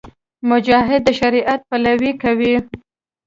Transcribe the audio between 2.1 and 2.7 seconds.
کوي.